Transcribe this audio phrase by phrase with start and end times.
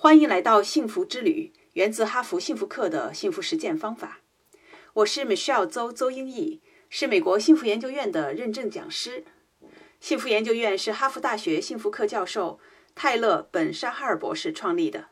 [0.00, 4.20] 欢迎来到幸福之旅，源自哈佛幸福课的幸福实践方法。
[4.92, 9.24] 我是 Michelle 邹邹英义，是美国幸福研究院的认证讲师。
[9.98, 12.60] 幸福研究院是哈佛大学幸福课教授
[12.94, 15.06] 泰勒·本·沙哈尔博士创立的。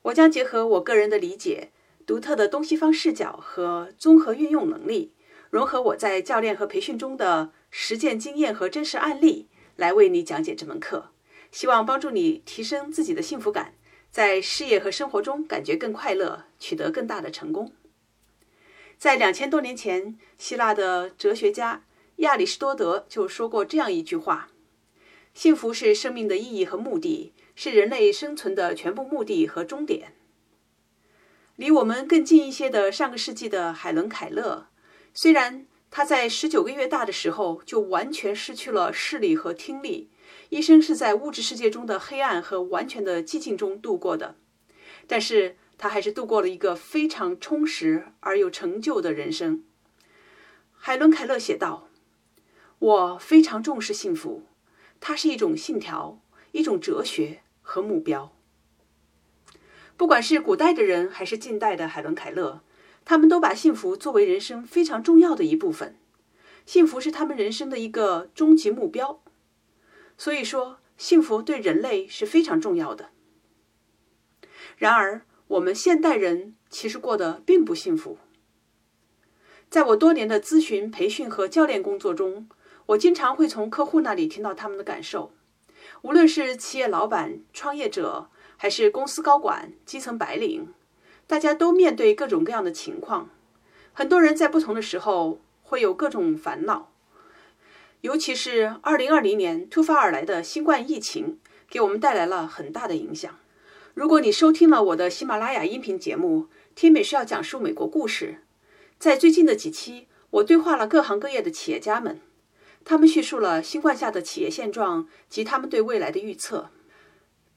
[0.00, 1.72] 我将结合我个人的理解、
[2.06, 5.12] 独特的东西方视角和综合运用能力，
[5.50, 11.10] 融合我在教练和培训中的实践经验和真实案例，来为你讲解这门课。
[11.52, 13.74] 希望帮助你提升自己的幸福感，
[14.16, 17.74] 在事业和生活中感觉更快乐，取得更大的成功。
[18.96, 21.84] 在两千多年前，希腊的哲学家
[22.16, 24.48] 亚里士多德就说过这样一句话
[25.34, 30.14] ：“幸福是生命的意义和目的，是人类生存的全部目的和终点。”
[31.56, 34.68] 离我们更近一些的上个世纪的海伦·凯勒，
[35.12, 40.08] 虽然他在十九个月大的时候就完全失去了视力和听力。
[40.48, 44.36] 一生是在物质世界中的黑暗和完全的寂静中度过的，
[45.06, 49.64] 但是他还是度过了一个非常充实而有成就的人生。
[50.72, 51.88] 海伦·凯勒写道
[52.78, 54.44] ：“我非常重视幸福，
[55.00, 56.20] 它是一种信条、
[56.52, 58.32] 一种哲学和目标。
[59.96, 62.62] 不管是古代的人还是近代的海伦·凯勒，
[63.04, 65.98] 他们都把幸福作为人生非常重要的一部分。
[66.64, 69.20] 幸福是他们人生的一个终极目标。”
[70.18, 73.10] 所以说，幸福对人类是非常重要的。
[74.76, 78.18] 然而，我们现代人其实过得并不幸福。
[79.68, 82.48] 在我多年的咨询、培训和教练工作中，
[82.86, 85.32] 我经常会从客户那里听到他们的感受。
[86.02, 90.72] 无论是企业老板、创业者，还是公司高管、基层白领，
[91.26, 93.30] 大家都面对各种各样的情况。
[93.92, 96.92] 很多人在不同的时候会有各种烦恼。
[98.06, 103.36] 尤其是二零二零年突发而来的新冠疫情，给我们带来了很大的影响。
[103.94, 106.42] 如果你收听了我的喜马拉雅音频节目
[106.76, 108.36] 《听美是要讲述美国故事》，
[108.96, 112.20] 在最近的几期，我对话了各行各业的企业家们，
[112.84, 116.70] 他们叙述了新冠下的企业现状及他们对未来的预测。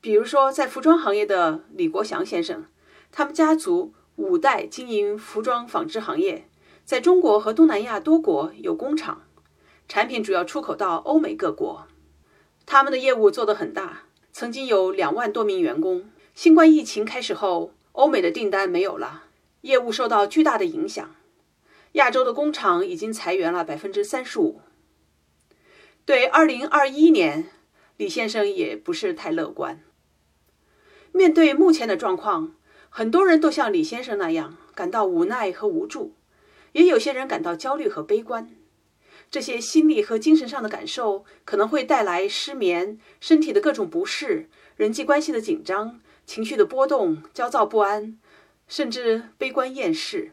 [0.00, 2.64] 比如说，在服装行业的李国祥先生，
[3.12, 6.48] 他们家族五代经营服装纺织行业，
[6.86, 9.24] 在中国和东南亚多国有工厂。
[9.88, 11.88] 产品主要出口到欧美各国，
[12.66, 16.10] 他们的业务做得很大，曾经有两万多名员工。
[16.34, 19.24] 新冠疫情开始后，欧美的订单没有了，
[19.62, 21.16] 业务受到巨大的影响。
[21.92, 24.60] 亚洲的工厂已经裁员了百分之三十五。
[26.04, 27.46] 对二零二一年，
[27.96, 29.82] 李先生也不是太乐观。
[31.12, 32.54] 面对目前的状况，
[32.90, 36.12] 很多人都像李先生那样感到无奈和无助，
[36.72, 38.50] 也有些人感到焦虑和悲观。
[39.30, 48.18] 这些心理和精神上的感受可能会带来失眠、身体的各种不适、人际关系的紧张、情绪的波动、焦躁不安，
[48.66, 50.32] 甚至悲观厌世。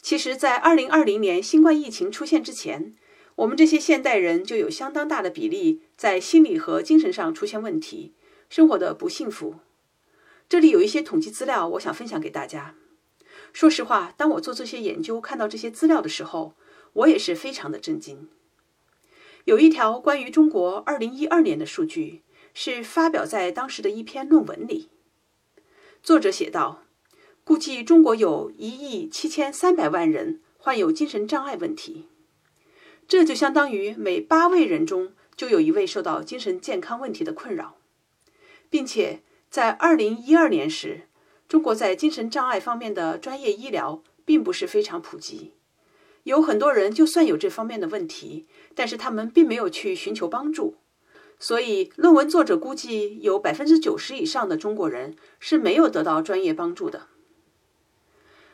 [0.00, 2.94] 其实，在2020年新冠疫情出现之前，
[3.36, 8.14] 我们这些现代人就有相当大的比例在心理和精神上出现问题，
[8.48, 9.56] 生活的不幸福。
[10.48, 12.74] 这里有一些统计资料，我想分享给大家。
[13.52, 16.54] 说实话，当我做这些研究、看到这些资料的时候，
[16.92, 18.28] 我也是非常的震惊。
[19.44, 24.90] 有一条关于中国二零一二年的数据，是发表在当时的一篇论文里。
[26.02, 26.84] 作者写道
[27.44, 32.08] ：“估计中国有一亿七千三百万人患有精神障碍问题，
[33.08, 37.76] 这就相当于每八位人中就有一位受到精神健康问题的困扰，
[38.68, 41.08] 并且在二零一二年时，
[41.48, 45.54] 中国在精神障碍方面的专业医疗并不是非常普及。”
[46.30, 48.46] 有很多人就算有这方面的问题，
[48.76, 50.76] 但是他们并没有去寻求帮助，
[51.40, 57.08] 所以论文作者估计有百分之九十以上的中国人是没有得到专业帮助的。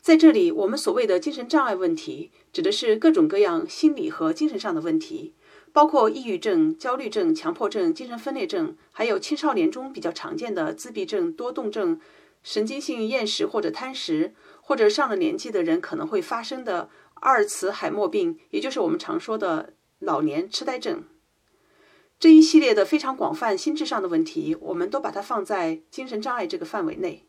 [0.00, 5.34] 在这里，我们所谓的精神障碍问题，指的是各种各样心理和精神上的问题，
[5.70, 12.00] 包括抑郁症、焦虑症、强迫症、精神分裂症，还有青少年中比较常见的自闭症、多动症、
[12.42, 14.32] 神经性厌食或者贪食，
[14.62, 16.88] 或者上了年纪的人可能会发生的。
[17.20, 21.02] 阿尔茨海默病，也就是我们常说的老年痴呆症，
[22.20, 27.24] 这一系列的非常广泛心智上的问题，我们都把它放在精神障碍这个范围内。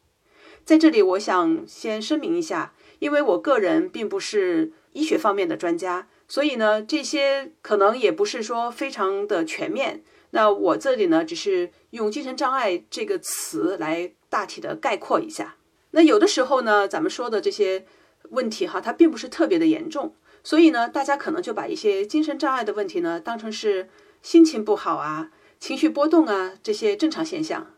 [0.63, 10.03] 在这里，我想先声明一下，因为我个人并不是医学方面的专家，所以呢，这些可能也不是说非常的全面。
[10.31, 15.55] 那我这里呢，只是用精神障碍这个词来大体的概括一下。
[15.91, 17.85] 那有的时候呢，咱们说的这些。
[18.29, 20.13] 问题哈，它并不是特别的严重，
[20.43, 23.89] 所以呢，大家可能就把一些精神障碍的问题呢，当成是
[24.21, 27.73] 心情不好啊、情绪波动啊这些正常现象。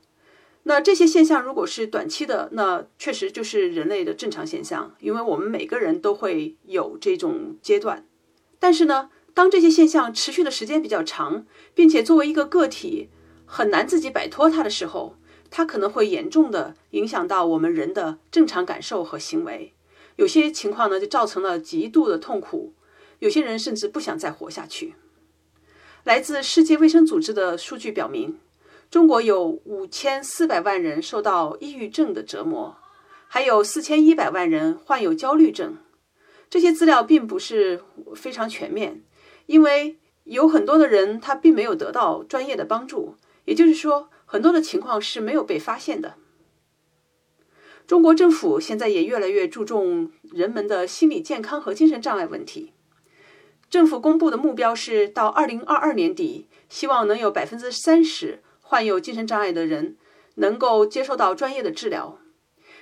[0.64, 8.06] 那这些现象如果是短期的，那确实就是人类的正常现象，因为我们每个人都会有这种阶段。
[8.60, 13.10] 但是呢，当这些现象持续的时间比较长，并且作为一个个体
[13.46, 15.16] 很难自己摆脱它的时候，
[15.50, 19.74] 它可能会严重的影响到我们人的正常感受和行为。
[20.16, 22.74] 有些情况呢，就造成了极度的痛苦，
[23.20, 24.96] 有些人甚至不想再活下去。
[26.04, 28.40] 来自世界卫生组织的数据表明。
[28.90, 32.76] 中国有五千四百万人受到抑郁症的折磨，
[33.26, 35.78] 还有四千一百万人患有焦虑症。
[36.50, 37.82] 这些资料并不是
[38.18, 39.02] 非常全面，
[39.46, 43.16] 因为有很多的人他并没有得到专业的帮助，
[43.46, 46.16] 也就是说，很多的情况是没有被发现的。
[47.88, 52.74] 中国政府现在也越来越注重人们的心理健康和精神障碍问题。
[53.70, 58.42] 政府公布的目标是到二零二二年底，希望能有百分之三十。
[58.62, 59.98] 患有精神障碍的人
[60.36, 62.20] 能够接受到专业的治疗，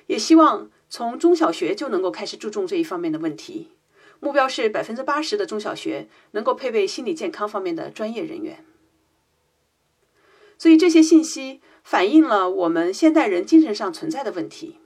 [0.05, 3.71] 也希望从中小学就能够开始注重这一方面的问题。
[4.19, 8.63] 目标是百分之八十的中小学能够配备心理健康方面的专业人员。
[10.59, 14.77] 所以这些信息反映了我们现代人精神上存在的问题。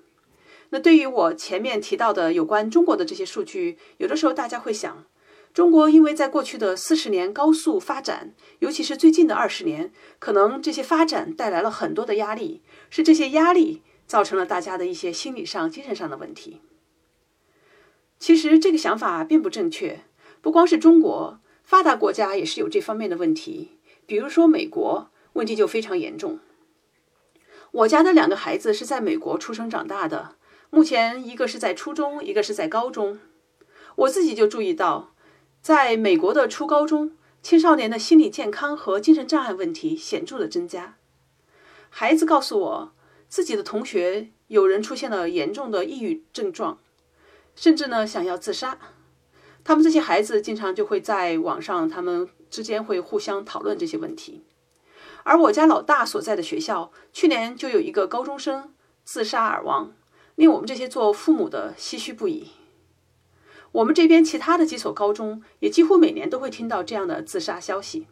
[0.74, 5.06] 那对于我前面提到的有关中国的这些数据，有的时候大家会想。
[5.54, 16.60] 中国因为在过去的四十年高速发展，尤其是最近的二十年，可能这些发展带来了很多的压力，是这些压力造成了大家的一些心理上、精神上的问题。
[18.18, 20.00] 其实这个想法并不正确，
[20.42, 23.78] 不光是中国，发达国家也是有这方面的问题。
[24.08, 26.40] 比如说美国，问题就非常严重。
[27.70, 30.36] 我家的两个孩子是在美国出生长大的，
[30.74, 33.20] 目前一个是在初中，一个是在高中。
[33.96, 35.14] 我自己就注意到。
[35.62, 37.12] 在美国的初高中，
[37.44, 40.98] 青少年的心理健康和精神障碍问题显著的增加。
[41.92, 42.94] 孩子告诉我，
[43.30, 46.80] 自己的同学有人出现了严重的抑郁症状，
[47.54, 48.80] 甚至呢想要自杀。
[49.64, 54.44] 他们这些孩子经常就会在网上，他们之间会互相讨论这些问题。
[55.22, 58.74] 而我家老大所在的学校，去年就有一个高中生
[59.04, 59.94] 自杀而亡，
[60.36, 62.50] 令我们这些做父母的唏嘘不已。
[63.72, 68.08] 我们这边其他的几所高中也几乎每年都会听到这样的自杀消息。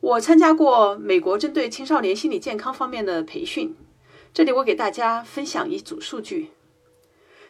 [0.00, 3.74] 我参加过美国针对青少年心理健康方面的培训，
[4.32, 6.50] 这里我给大家分享一组数据。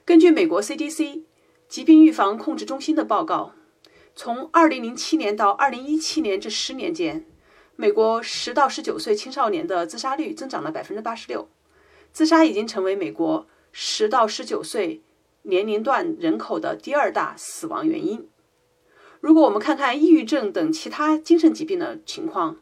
[0.05, 1.25] 根据美国 CDC
[1.69, 3.53] 疾病预防控制中心的报告，
[4.15, 7.27] 从2007年到2017年这十年间，
[7.77, 11.47] 美国10到19岁青少年的自杀率增长了86%，
[12.19, 15.03] 自杀已经成为美国10到19岁。
[15.43, 18.29] 年龄段人口的第二大死亡原因。
[19.20, 22.56] 如果我们看看抑郁症等其他精神疾病的情况，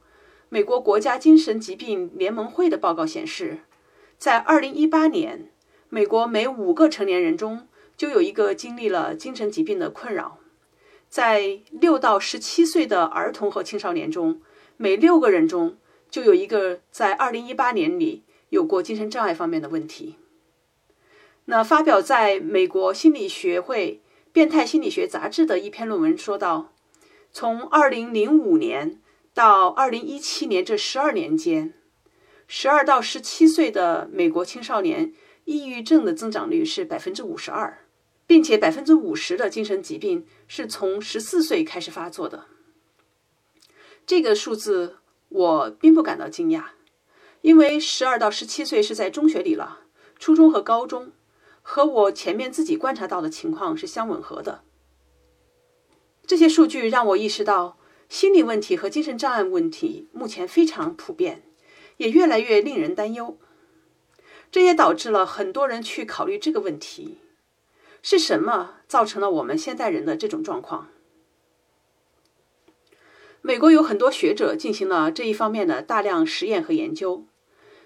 [0.51, 3.61] 美国国家精神疾病联盟会的报告显示，
[4.19, 5.51] 在2018年，
[5.89, 7.67] 美国每五个成年人中
[7.97, 10.37] 就有一个经历了精神疾病的困扰；
[11.09, 14.43] 在6到17岁的儿童和青少年中，
[14.77, 15.79] 每六个人中
[16.11, 20.17] 就有一个在2018年里有过精神障碍方面的问题。
[21.47, 24.03] 那发表在美国心理学会
[24.33, 26.73] 变态心理学杂志的一篇论文说道，
[27.31, 29.01] 从2005年
[29.33, 31.75] 到2017年这十二年间
[32.49, 35.13] ，12到17岁的美国青少年
[35.45, 37.87] 抑郁症的增长率是百分之五十二，
[38.27, 42.47] 并且百分之五十的精神疾病是从十四岁开始发作的。
[44.05, 44.97] 这个数字
[45.29, 46.65] 我并不感到惊讶，
[47.43, 49.81] 因为12到17岁是在中学里了，
[50.19, 51.13] 初中和高中。
[51.69, 54.63] 和我前面自己观察到的情况是相吻合的。
[56.25, 57.77] 这些数据让我意识到，
[58.09, 61.43] 心理问题和精神障碍问题目前非常普遍，
[61.97, 63.37] 也越来越令人担忧。
[64.53, 67.19] 这也导致了很多人去考虑这个问题：
[68.01, 70.89] 是什么造成了我们现代人的这种状况？
[73.47, 77.27] 美国有很多学者进行了这一方面的大量实验和研究。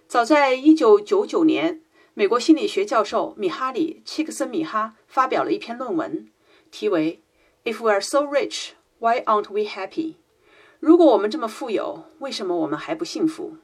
[0.09, 1.83] 早在1999年。
[2.15, 6.29] 美国心理学教授米哈里·契克森米哈发表了一篇论文，
[6.71, 7.23] 题为
[7.73, 10.15] 《If we are so rich, why aren't we happy？》
[10.81, 13.55] 如果我们这么富有，为什么我们还不幸福？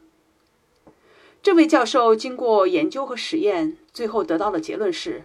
[1.42, 5.24] 这位教授经过研究和实验，最后得到的结论是：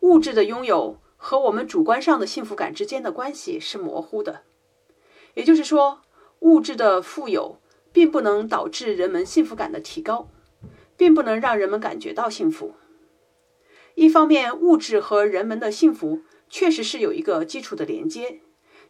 [0.00, 4.42] 物质的拥有和我们主观上的幸福感之间的关系是模糊的。
[5.34, 6.00] 也就是说，
[6.40, 7.58] 物质的富有
[7.92, 10.28] 并不能导致人们幸福感的提高。
[10.96, 12.74] 并不能让人们感觉到幸福。
[13.96, 18.40] 一方面，物质和人们的幸福确实是有一个基础的连接，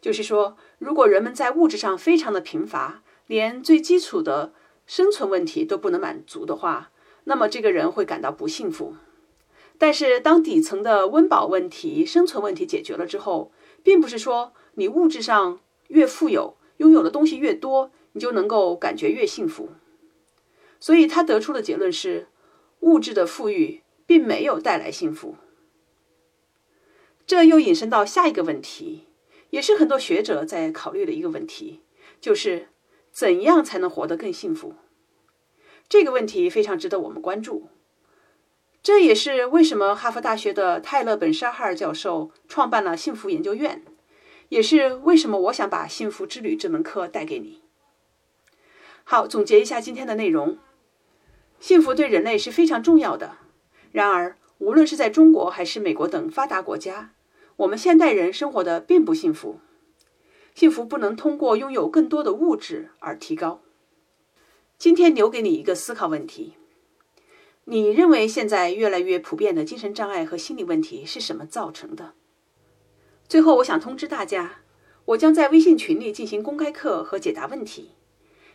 [0.03, 4.53] 就是说，如果人们在物质上非常的贫乏，连最基础的
[4.87, 6.91] 生存问题都不能满足的话，
[7.25, 8.95] 那么这个人会感到不幸福。
[9.79, 13.51] 但是，当底层的温饱问题、生存问题解决了之后，
[13.83, 19.71] 并不是说你物质上越富有，拥有的东西越多，你就能够感觉越幸福。
[20.81, 22.29] 所以他得出的结论是，
[22.81, 25.37] 物质的富裕并没有带来幸福。
[27.27, 29.07] 这又引申到下一个问题，
[29.51, 31.81] 也是很多学者在考虑的一个问题，
[32.21, 32.69] 就是
[33.11, 34.75] 怎样才能活得更幸福？
[35.89, 37.69] 这个问题非常值得我们关注。
[38.83, 43.83] 这也是为什么哈佛大学的泰勒·本沙哈尔教授创办了幸福研究院，
[44.49, 47.63] 也是为什么我想把《幸福之旅》这门课带给你。
[49.05, 50.59] 好，总结一下今天的内容：
[51.61, 53.39] 幸福对人类是非常重要的。
[53.93, 57.13] 然而，无论是在中国还是美国等发达国家，
[57.57, 59.61] 我们现代人生活的并不幸福。
[60.55, 63.61] 幸福不能通过拥有更多的物质而提高。
[64.79, 66.55] 今天留给你一个思考问题。
[67.65, 72.15] 你认为现在越来越普遍的精神障碍和心理问题是什么造成的？
[73.29, 74.61] 最后，我想通知大家，
[75.07, 77.93] 我将在微信群里进行公开课和解答问题。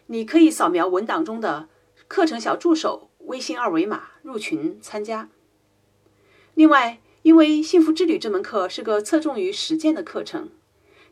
[0.08, 1.70] 你可以扫描文档中的
[2.08, 5.30] 课程小助手微信二维码入群参加。
[6.54, 10.50] 另外，因为《幸福之旅》这门课是个侧重于实践的课程，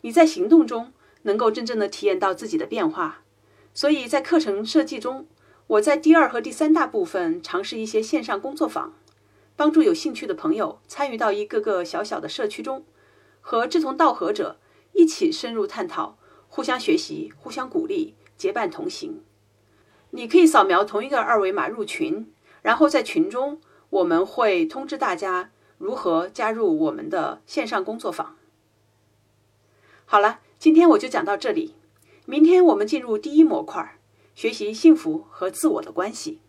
[0.01, 3.23] 你在行动中能够真正的体验到自己的变化，
[3.73, 5.27] 所以在课程设计中。
[5.67, 8.93] 我在第二和第三大部分尝试一些线上工作坊，
[9.57, 12.85] 帮助有兴趣的朋友参与到一个个小小的社区中，
[13.49, 14.59] 和志同道合者
[14.91, 16.17] 一起深入探讨，
[16.49, 19.23] 互相学习，互相鼓励，结伴同行。
[20.09, 22.29] 你可以扫描同一个二维码入群，
[22.61, 28.35] 然后在群中我们会通知大家如何加入我们的线上工作坊。
[30.03, 31.73] 好了，今天我就讲到这里，
[32.25, 33.97] 明天我们进入第一模块。
[34.35, 36.41] 学习幸福和自我的关系。